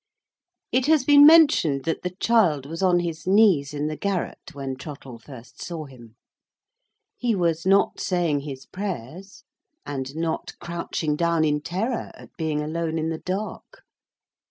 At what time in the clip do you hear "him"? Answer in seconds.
5.85-6.15